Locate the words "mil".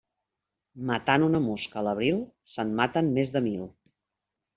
3.49-3.69